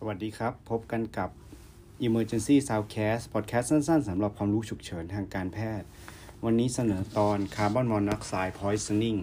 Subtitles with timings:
[0.00, 1.30] สวัสดีครับ พบกันกับ
[2.06, 5.86] Emergency Soundcast podcast สั้นๆสำหรับความรู้ฉุกเฉินทางการแพทย์
[6.44, 9.18] วันนี้เสนอตอน Carbon Monoxide Poisoning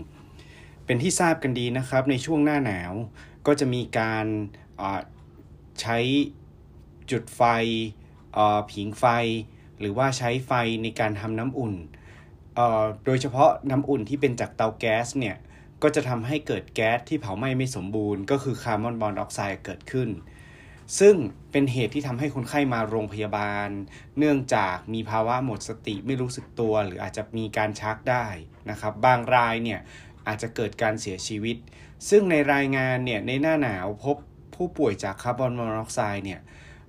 [0.86, 2.93] เป็นที่ทราบกันดีนะครับ ในช่วงหน้าหนาว
[3.47, 4.25] ก็จะมีการ
[5.82, 5.97] ใช้
[7.11, 7.42] จุดไฟ
[8.71, 9.05] ผิงไฟ
[9.79, 10.51] หรือว่าใช้ไฟ
[10.83, 11.73] ในการทำน้ำอุ่น
[13.05, 15.36] โดยเฉพาะน้ำอุ่นที่เป็นจากเตาแก๊สเนี่ย
[15.83, 20.10] ก็จะทำให้เกิดแก๊สที่เผาไหม้ไม่สมบูรณ์ ก็คือคาร์บอนมอนอกไซด์เกิดขึ้น
[21.00, 21.16] ซึ่ง
[21.52, 23.70] เป็นเหตุที่ทำให้คนไข้มาโรงพยาบาล
[24.18, 28.25] เนื่องจากมีภาวะหมดสติไม่รู้สึกตัว หรืออาจจะมีการชักได้
[28.70, 29.80] นะครับ บางรายเนี่ย
[30.28, 31.58] อาจจะเกิดการเสียชีวิต
[32.09, 34.17] ซึ่งในรายงานเนี่ยในหน้าหนาวพบ
[34.56, 36.39] ผู้ป่วยจากคาร์บอนมอนอกไซด์เนี่ย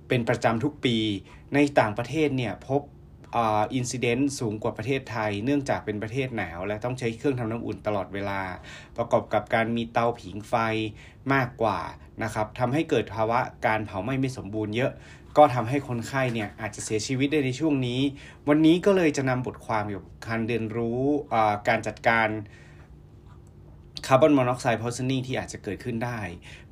[0.07, 0.97] เป็นประจำทุกปี
[1.53, 2.81] ในต่างประเทศเนี่ยพบ
[3.35, 8.41] incidence สูงกว่าประเทศไทย เนื่องจากเป็นประเทศหนาว และต้องใช้เครื่องทำน้ำอุ่นตลอดเวลา
[8.97, 10.53] ประกอบกับการมีเตาผิงไฟ
[11.33, 11.79] มากกว่า
[12.23, 14.91] นะครับทำให้เกิดภาวะการเผาไหม้ไม่สมบูรณ์เยอะ
[15.37, 18.01] ก็ทำให้คนไข้เนี่ยอาจจะเสียชีวิตได้ในช่วงนี้
[18.47, 21.01] วันนี้ก็เลยจะนำบทความเกี่ยวกับการเรียนรู้
[21.67, 22.27] การจัดการ
[24.07, 26.19] คาร์บอนมอนอกไซด์พอสนี่ที่อาจจะเกิดขึ้นได้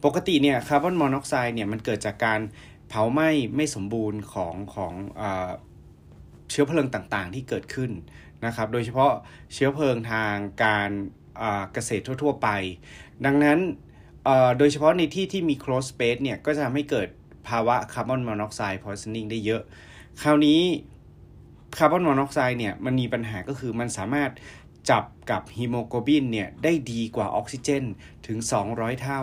[0.03, 2.39] ปกติเนี่ยคาร์บอนมอนอกไซด์เนี่ยมันเกิดจากการ
[2.89, 5.23] เผาไหม้ไม่สมบูรณ์ของของอ
[6.55, 7.91] ชื้อเพลิงต่างๆ ที่เกิดขึ้น
[8.45, 9.11] นะครับ โดยเฉพาะ
[9.53, 10.91] เชื้อเพลิงทางการ
[11.73, 12.49] เกษตรทั่ว ๆ ไป
[13.25, 13.59] ดังนั้น
[14.57, 17.07] โดยเฉพาะในที่ที่มี close space เนี่ยก็จะทำให้เกิด
[17.47, 19.61] ภาวะคาร์บอนมอนอกไซด์ poisoning ได้เยอะ
[20.21, 20.61] คราวนี้
[21.77, 24.31] คาร์บอนมอนอกไซด์เนี่ยมันมีปัญหาก็คือมันสามารถ
[24.89, 27.83] จับกับฮีโมโกลบินเนี่ยได้ดีกว่าออกซิเจน
[28.27, 28.37] ถึง
[28.69, 29.21] 200 เท่า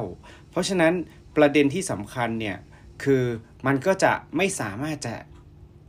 [0.51, 0.93] เพราะฉะนั้น
[1.37, 2.57] ประเด็นที่สำคัญเนี่ย
[3.05, 3.25] คือ
[3.67, 5.15] มันก็จะไม่สามารถจะ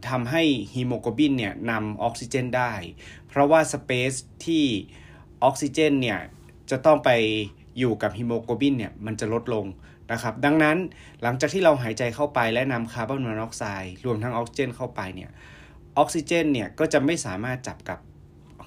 [0.10, 0.44] ทำให้
[0.76, 2.74] ฮีโมโกลบินเนี่ยนำออกซิเจนได้
[3.28, 4.14] เพราะว่า space
[4.46, 4.64] ที่
[5.44, 6.20] ออกซิเจนเนี่ย
[6.72, 7.10] จะต้องไป
[7.80, 9.66] อยู่กับฮีโมโกลบินเนี่ยมันจะลดลง
[10.12, 10.78] นะครับดังนั้น
[11.22, 15.30] หลังจากที่เราหายใจเข้าไปและนำคาร์บอนมอนอกไซด์รวมทั้งออกซิเจนเข้าไปเนี่ย
[15.98, 18.00] ออกซิเจนเนี่ยก็จะไม่สามารถจับกับ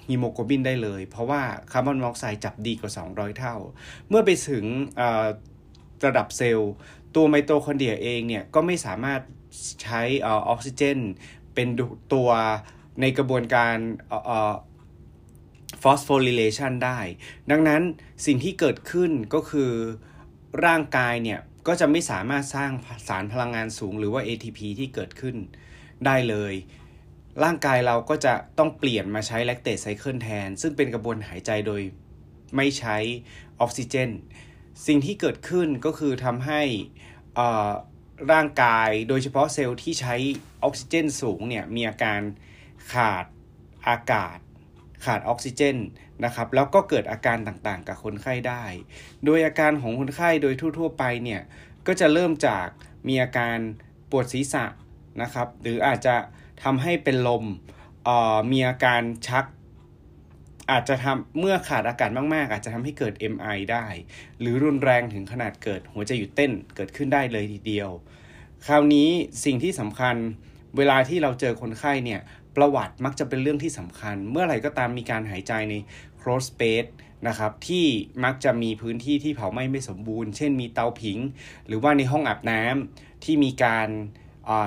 [0.08, 1.42] ฮีโมโกลบินได้เลย เพราะว่า
[1.72, 3.54] คาร์บอนมอนอกไซด์จับดีกว่า 200 เท่า
[4.08, 4.64] เมื่อไปถึง
[6.04, 6.72] ระดับเซลล์
[7.14, 9.20] ตัวไมโตคอนเดรียเองเนี่ยก็ไม่สามารถ
[9.82, 10.98] ใช้ออกซิเจน
[11.54, 11.68] เป็น
[12.12, 12.30] ตัว
[13.00, 13.76] ในกระบวนการ
[15.82, 16.98] phosphorylation ได้
[17.50, 17.82] ดังนั้น
[18.26, 19.72] สิ่งที่เกิดขึ้นก็คือ
[20.66, 22.70] ร่างกายเนี่ยก็จะไม่สามารถสร้าง
[23.08, 25.36] สารพลังงานสูงหรือว่า ATP ที่เกิดขึ้น
[26.06, 26.54] ได้เลย
[27.44, 31.82] ร่างกายเราก็จะต้องเปลี่ยนมาใช้ lactate cycle แทน ซึ่งเป็นกระบวนหายใจโดย
[32.56, 32.96] ไม่ใช้
[33.60, 34.10] ออกซิเจน
[34.86, 36.62] สิ่งที่เกิดขึ้นก็คือทำให้
[38.32, 40.14] ร่างกายโดยเฉพาะเซลล์ที่ใช้
[40.64, 42.20] ออกซิเจนสูงเนี่ยมีอาการ
[42.92, 43.24] ขาด
[43.88, 44.38] อากาศ
[45.04, 45.76] ขาดออกซิเจน
[46.24, 48.64] นะครับแล้วก็เกิดอาการต่างๆ กับคนไข้ได้
[49.24, 51.42] โดยอาการของคนไข้โดยทั่ว ๆ ไปเนี่ย
[51.86, 52.66] ก็จะเริ่มจาก
[53.08, 53.56] มีอาการ
[54.10, 54.64] ปวดศีรษะ
[55.22, 56.16] นะครับหรืออาจจะ
[56.62, 57.44] ทำให้เป็นลม
[58.52, 59.44] มีอาการชัก
[60.70, 63.86] อาจจะทำเมื่อขาดอากาศมากๆ อาจจะทำให้เกิด MI ได้
[64.40, 67.90] หรือรุนแรงถึงขนาดเกิดหัวใจหยุดเต้นเกิดขึ้นได้เลยทีเดียว
[68.66, 69.08] คราวนี้
[69.44, 70.16] สิ่งที่สำคัญ
[70.76, 72.20] เวลาที่เราเจอคนไข้เนี่ย
[72.56, 75.74] ประวัติมักจะเป็นเรื่องที่สำคัญ เมื่อไหร่ก็ตามมีการหายใจใน
[76.20, 76.90] close space
[77.28, 77.86] นะครับที่
[78.24, 81.18] มักจะมีพื้นที่ที่เผาไหม้ไม่สมบูรณ์ เช่นมีเตาผิง
[81.66, 83.88] หรือว่าในห้องอาบน้ำที่มีการ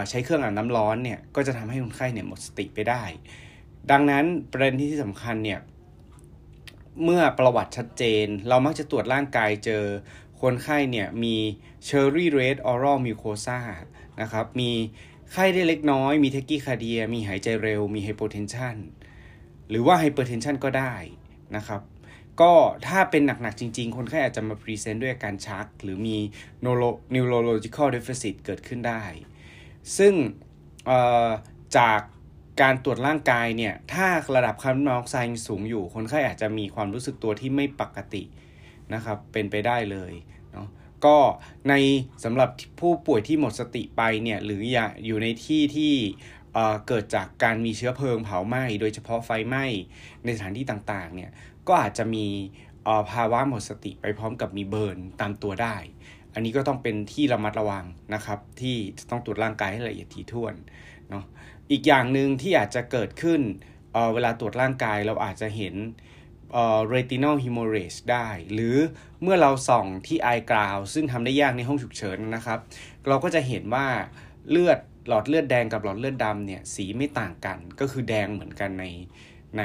[0.09, 3.04] ใช้เครื่องอาบน้ำร้อนเนี่ยก็จะทำให้คนไข้เนี่ยหมดสติไปได้
[3.92, 5.59] ดังนั้นประเด็นที่สำคัญเนี่ย
[7.04, 9.84] เมื่อประวัติชัดเจน เรามักจะตรวจร่างกายเจอ
[10.42, 11.36] คนไข้เนี่ยมี
[11.86, 13.59] cherry red oral mucosa
[14.22, 14.72] นะครับ มี
[15.32, 18.75] ไข้ได้เล็กน้อย มี tachycardia มีหายใจเร็ว มี hypotension
[19.70, 20.94] หรือว่า hypertension ก็ได้
[21.56, 21.82] นะครับ
[22.42, 22.54] ก็
[22.88, 26.18] ถ้าเป็นหนักๆจริงๆ คนไข้อาจจะมา present ด้วยอาการชัก หรือมี
[27.16, 29.04] neurological deficit เกิดขึ้นได้
[29.98, 30.14] ซึ่ง
[31.78, 32.02] จาก
[32.62, 38.23] การตรวจร่างกายเนี่ย ถ้าระดับคาร์บอนมอนอกไซด์สูงอยู่ คนไข้อาจจะมีความรู้สึกตัวที่ไม่ปกติ
[38.94, 40.14] นะครับ เป็นไปได้เลย
[40.52, 40.67] เนาะ
[41.06, 41.17] ก็
[41.70, 41.73] ใน
[42.23, 44.61] สำหรับผู้ป่วยที่หมดสติไปเนี่ย หรือ
[45.06, 45.94] อยู่ในที่ที่
[46.88, 49.66] เกิดจากการมีเชื้อเพลิงเผาไหม้ โดยเฉพาะไฟไหม้
[50.23, 51.32] ในสถานที่ต่างๆ เนี่ย
[51.67, 52.26] ก็อาจจะมี
[53.11, 55.76] ภาวะหมดสติไปพร้อมกับมีเบิร์นตามตัวได้
[56.34, 60.53] อันนี้ก็ต้องเป็นที่ระมัดระวังนะครับ ที่จะต้องตรวจร่างกายให้ละเอียดถี่ถ้วน
[61.72, 63.42] อีกอย่างหนึ่งที่อาจจะเกิดขึ้น
[63.94, 65.76] เเวลาตรวจร่างกายเราอาจจะเห็น
[66.54, 68.76] เอ่อ retinal hemorrhage ได้ หรือ
[69.22, 72.60] เมื่อเราส่องที่ eye ground ซึ่งทำได้ยากในห้องฉุกเฉินนะครับ
[73.08, 73.88] เราก็จะเห็นว่า
[74.50, 78.86] เลือดหลอดเลือดแดงกับหลอดเลือดดำเนี่ยสีไม่ต่างกัน ก็คือแดงเหมือนกันใน
[79.58, 79.64] ใน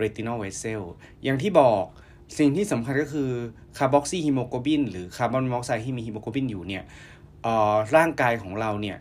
[0.00, 0.82] retinal vessel
[1.24, 1.84] อย่างที่บอก
[2.38, 3.30] สิ่งที่สำคัญก็คือ
[3.78, 6.82] carboxyhemoglobin หรือคาร์บอนมอนอกไซด์ที่มีฮีโมโกลบินอยู่เนี่ย
[7.96, 8.98] ร่างกายของเราเนี่ย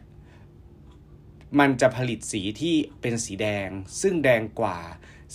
[1.60, 3.70] มันจะผลิตสีที่เป็นสีแดง
[4.02, 4.78] ซึ่งแดงกว่า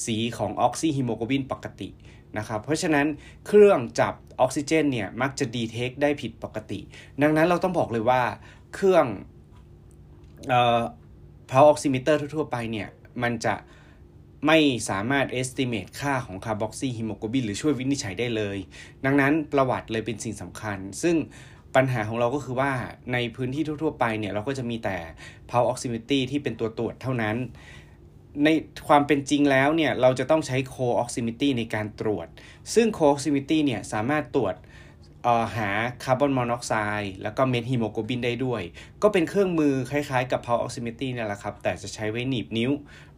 [0.04, 1.90] สีของ oxyhemoglobin ปกติ
[2.38, 3.06] นะครับ เพราะฉะนั้น
[3.46, 6.80] เครื่องจับออกซิเจนเนี่ยมักจะ detect ได้ผิดปกติ
[7.22, 8.22] ดังนั้นเราต้องบอกเลยว่า
[8.74, 9.06] เครื่อง
[10.48, 10.80] เอ่อ
[11.50, 12.88] pulse oximeter ทั่ว ๆ ไปเนี่ย
[13.22, 13.54] มันจะ
[14.46, 14.58] ไม่
[14.90, 18.58] สามารถ estimate ค่าของ carboxyhemoglobin หรือช่วยวินิจฉัยได้เลย
[19.04, 21.16] ดังนั้นประวัติเลยเป็นสิ่งสำคัญ ซึ่ง
[21.76, 22.72] ปัญหาของเราก็คือว่า
[23.12, 24.96] ในพื้นที่ทั่ว ๆ ไปเนี่ยเราก็จะมีแต่
[25.50, 27.36] pulse oximetry ที่เป็นตัวตรวจเท่านั้น
[28.44, 28.48] ใน
[28.88, 32.26] ความเป็นจริงแล้วเนี่ยเราจะต้องใช้ co-oximetry ในการตรวจ
[32.74, 34.56] ซึ่ง co-oximetry เนี่ยสามารถตรวจ
[35.56, 35.70] หา
[36.04, 38.62] คาร์บอนมอนอกไซด์แล้วก็ methemoglobin ได้ด้วย
[39.02, 42.70] ก็เป็นเครื่องมือคล้ายๆกับ pulse oximetry นี่แหละครับ แต่จะใช้ไว้หนีบนิ้ว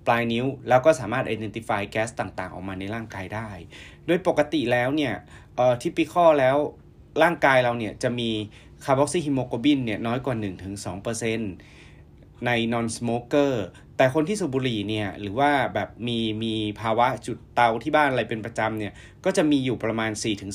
[0.06, 3.48] ปลายนิ้ว แล้วก็สามารถ identify แก๊สต่างๆ ออกมาในร่างกายได้
[4.06, 5.14] โดยปกติแล้วเนี่ย
[5.56, 6.56] เอ่อ typical แล้ว
[7.22, 8.31] ร่างกายเราเนี่ยจะมี
[8.84, 10.37] carboxyhemoglobin เนี่ยน้อยกว่า
[11.20, 13.52] 1-2%ใน non smoker
[13.96, 18.93] แต่คนที่สูบบุหรี่เนี่ยหรือว่าแบบมีมีภาวะจุดเตาที่บ้านอะไรเป็นประจำเนี่ย
[19.25, 20.11] ก็จะมีอยู่ประมาณ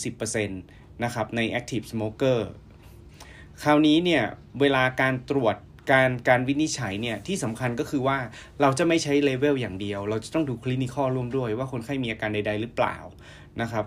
[0.10, 2.40] 4-10%นะครับใน active smoker
[3.64, 4.24] คราวนี้เนี่ย
[4.60, 5.56] เวลาการตรวจ
[5.92, 8.18] การการวินิจฉัยเนี่ยที่สำคัญก็คือว่า
[8.62, 12.96] เราจะไม่ใช้เลเวลอย่างเดียว เราจะต้องดูคลินิคอลร่วมด้วยว่าคนไข้มีอาการใด ๆ หรือเปล่า
[13.62, 13.86] นะครับ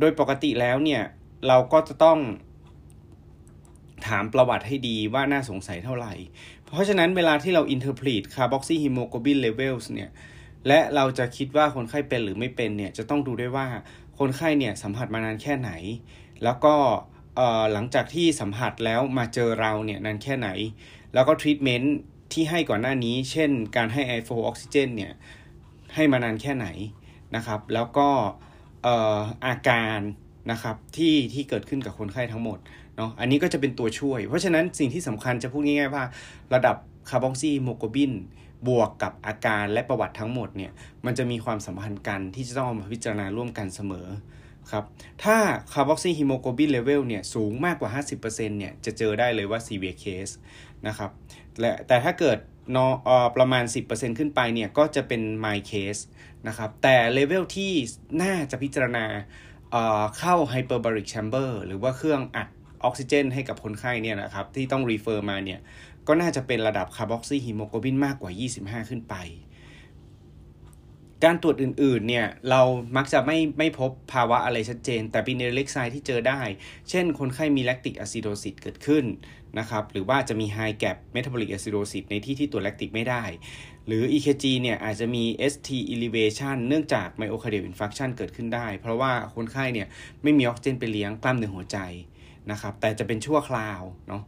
[0.00, 1.02] โดยปกติแล้วเนี่ย
[1.48, 2.18] เราก็จะต้อง
[4.06, 6.14] ถามประวัติให้ดีว่าน่าสงสัยเท่าไหร่
[6.66, 10.10] เพราะฉะนั้นเวลาที่เรา interpret carboxyhemoglobin levels เนี่ย
[10.66, 13.66] และเราจะคิดว่าคนไข้เป็นหรือไม่เป็นเนี่ย จะต้องดูด้วยว่า
[14.18, 15.70] คนไข้เนี่ยสัมผัสมานานแค่ไหน
[16.44, 16.74] แล้วก็
[17.72, 20.48] หลังจากที่สัมผัสแล้วมาเจอเราเนี่ยนานแค่ไหน
[21.14, 21.96] แล้วก็ทรีทเมนต์
[22.32, 25.12] ที่ให้ก่อนหน้านี้ เช่น การให้ไอโฟออกซิเจนเนี่ย
[25.94, 26.66] ให้มานานแค่ไหน
[27.36, 28.08] นะครับ แล้วก็
[29.46, 29.98] อาการ
[30.50, 32.58] นะครับที่ที่เกิดขึ้นกับคนไข้ทั้งหมด
[32.96, 36.04] เนาะอันนี้ก็จะเป็นตัวช่วย เพราะฉะนั้นสิ่งที่สำคัญจะพูดง่ายๆว่า
[36.54, 36.76] ระดับ
[37.10, 38.12] carboxyhemoglobin
[38.68, 40.72] บวกกับอาการและประวัติทั้งหมดเนี่ย
[41.06, 44.06] มันจะมีความสัมพันธ์กันที่จะต้องเอามาพิจารณาร่วมกันเสมอ
[44.70, 44.84] ครับ
[45.24, 45.36] ถ้า
[45.72, 47.90] carboxyhemoglobin level เนี่ยสูงมากกว่า
[48.20, 50.32] 50%เนี่ยจะเจอได้เลยว่า severe case
[50.86, 51.10] นะครับ
[51.60, 52.38] และแต่ถ้าเกิด
[52.76, 56.02] นออประมาณ 10%ขึ้นไปเนี่ยก็จะเป็น mild case
[56.48, 57.72] นะครับแต่เลเวลที่
[58.22, 59.04] น่าจะพิจารณา
[60.18, 62.48] เข้า hyperbaric chamber หรือว่าเครื่องอัด
[62.84, 65.60] ออกซิเจน ให้กับคนไข้เนี่ยนะครับที่ต้อง refer มาเนี่ย
[66.08, 68.32] ก็น่าจะเป็นระดับ carboxyhemoglobin มากกว่า
[68.82, 69.14] 25 ขึ้นไป
[71.24, 72.60] การตรวจอื่นๆเนี่ยเรา
[72.96, 76.40] มักจะไม่ไม่พบภาวะอะไรชัดเจน แต่เป็นเล็กไซที่เจอได้
[76.90, 79.04] เช่นคนไข้มี lactic acidosis เกิดขึ้น
[79.58, 83.24] นะครับหรือว่าจะมี high gap metabolic acidosis ในที่ที่ตรวจ lactic ไม่ได้
[83.86, 89.88] หรือ EKG เนี่ยอาจจะมี ST elevation เนื่องจาก myocardial infarction เกิดขึ้นได้ เพราะว่าคนไข้เนี่ย
[90.22, 91.78] ไม่มีออกซิเจนไปเลี้ยงกล้ามเนื้อหัวใจ
[92.50, 94.22] นะครับแต่จะเป็นชั่วคราวเนาะ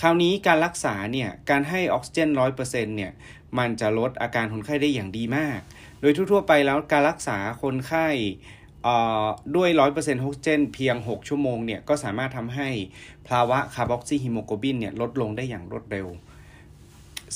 [0.00, 3.12] คราวนี้การรักษาเนี่ยการให้ออกซิเจนร้อยเปอร์เซ็นต์เนี่ย
[3.58, 5.60] มันจะลดอาการคนไข้ได้อย่างดีมาก
[6.00, 8.08] โดยทั่วๆไปแล้วการรักษาคนไข้
[9.56, 12.68] ด้วยร้อยเปอร์เซ็นต์ออกซิเจนเพียง 6 ชั่วโมงเนี่ยก็สามารถทำให้
[13.28, 16.06] ภาวะ carboxyhemoglobin เนี่ยลดลงได้อย่างรวดเร็ว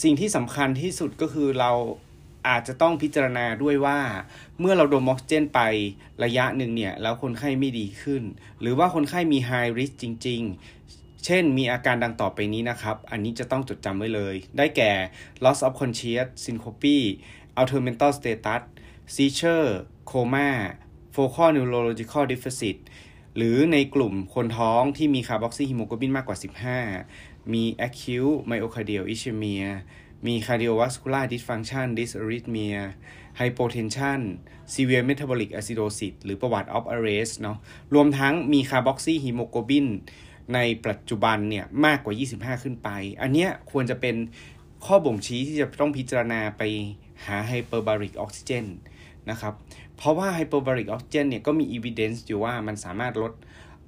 [0.03, 1.73] สิ่งที่สำคัญที่สุดก็คือเรา
[2.49, 3.99] อาจจะต้องพิจารณาด้วยว่า
[4.61, 5.61] เมื่อเราดมออกซิเจนไป
[6.25, 8.23] ระยะหนึ่งเนี่ยแล้วคนไข้ไม่ดีขึ้น
[8.61, 10.43] หรือว่าคนไข้มี high risk จริง
[10.83, 14.93] ๆ เช่นมีอาการดังต่อไปนี้นะครับ อันนี้จะต้องจดจำไว้เลย ได้แก่
[15.45, 16.99] loss of conscious syncope
[17.61, 18.63] Altermental status
[19.15, 19.71] seizure
[20.11, 20.51] coma
[21.15, 22.77] focal neurological deficit
[23.37, 26.39] หรือในกลุ่มคนท้องที่มีคาร์บอกซีฮิโมโกลบินมากกว่า
[26.93, 29.67] 15 มี acute myocardial ischemia
[30.27, 32.83] มี cardiovascular dysfunction dysarrhythmia
[33.39, 34.21] hypotension
[34.75, 37.59] severe metabolic acidosis หรือประวัติ of arrest เนาะ
[37.95, 39.87] รวมทั้งมีคาร์บอกซีฮิโมโกลบิน
[40.55, 42.89] ในปัจจุบันเนี่ยมากกว่า 25 ขึ้นไป
[43.23, 44.17] อันเนี้ยควรจะเป็น
[44.85, 46.63] ข้อบ่งชี้ที่จะต้องพิจารณาไป
[47.27, 48.67] หา hyperbaric oxygen
[49.31, 49.55] นะครับ
[49.97, 53.33] เพราะว่า hyperbaric oxygen เนี่ยก็มี evidence อยู่ว่ามันสามารถลด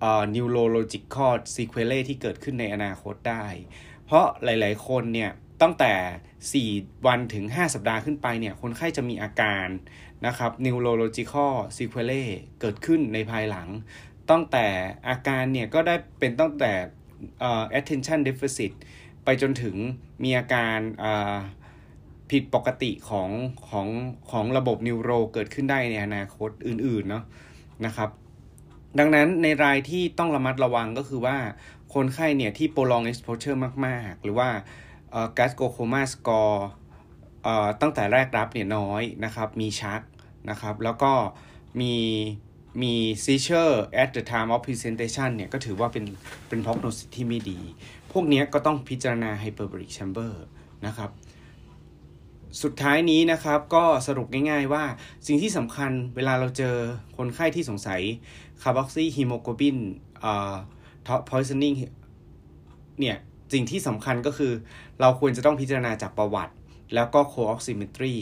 [0.00, 3.46] เอ่อ neurological sequelae ที่เกิดขึ้นในอนาคตได้
[4.04, 5.30] เพราะหลาย ๆ คนเนี่ย
[5.62, 9.68] ตั้งแต่ 4 วันถึง 5 สัปดาห์ขึ้นไปเนี่ย คนไข้จะมีอาการ
[10.26, 12.26] นะครับ neurological sequelae
[12.60, 13.68] เกิดขึ้นในภายหลัง
[14.30, 14.66] ตั้งแต่
[15.08, 16.72] อาการเนี่ยก็ได้เป็นตั้งแต่
[17.78, 18.72] attention deficit
[19.24, 19.76] ไปจนถึง
[20.22, 20.78] มีอาการ
[22.30, 23.28] ผิดปกติของ
[23.68, 23.88] ของ
[24.30, 27.24] ของระบบนิวโรเกิดขึ้นได้ในอนาคตอื่นๆเนาะ
[27.86, 28.10] นะครับ
[28.98, 31.36] ดังนั้นในรายที่ต้องระมัดระวังก็คือว่า
[31.94, 34.48] คนไข้เนี่ยที่ prolong exposure มาก ๆ หรือว่า
[35.36, 36.58] gas g o c o m a score
[37.80, 40.00] ตั้งแต่แรกรับเนี่ยน้อยนะครับ มีชัก
[40.50, 41.12] นะครับ แล้วก็
[41.80, 41.94] มี
[42.82, 46.04] มี seizure at the time of presentation เนี่ยก็ถือว่าเป็น
[46.48, 47.60] เป็น prognosis ที่ไม่ดี
[48.12, 50.32] พวกนี้ก็ต้องพิจารณา hyperbaric chamber
[50.86, 51.10] นะครับ
[52.62, 54.84] สุดท้ายนี้นะครับก็สรุปง่ายๆว่า
[55.26, 56.76] สิ่งที่สำคัญเวลาเราเจอ
[57.16, 58.02] คนไข้ที่สงสัย
[58.62, 59.78] carboxyhemoglobin
[60.20, 60.54] เอ่า
[61.06, 61.74] ท็อป poisoning
[63.00, 63.16] เนี่ย
[63.52, 64.52] สิ่งที่สำคัญก็คือ
[65.00, 66.54] เราควรจะต้องพิจารณาจากประวัติ
[66.94, 68.14] แล้วก็ co-oximetry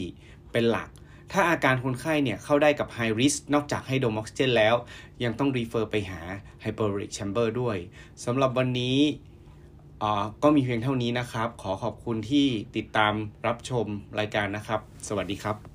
[0.51, 0.89] เป็นหลัก
[1.31, 4.75] ถ้าอาการคนไข้เนี่ยเข้าได้กับ high risk นอกจากให้โดมออกซิเจนแล้ว
[5.23, 6.19] ยังต้อง refer ไปหา
[6.61, 7.77] hyperbaric chamber ด้วย
[8.25, 8.97] สำหรับวันนี้
[10.43, 13.13] ก็มีเพียงเท่านี้นะครับ ขอขอบคุณที่ติดตาม
[13.47, 13.85] รับชม
[14.19, 15.74] รายการนะครับ สวัสดีครับ